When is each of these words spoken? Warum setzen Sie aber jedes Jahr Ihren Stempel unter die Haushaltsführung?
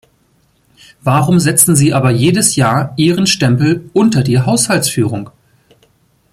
Warum 1.01 1.39
setzen 1.39 1.75
Sie 1.75 1.93
aber 1.93 2.09
jedes 2.09 2.55
Jahr 2.55 2.95
Ihren 2.97 3.27
Stempel 3.27 3.87
unter 3.93 4.23
die 4.23 4.39
Haushaltsführung? 4.39 5.29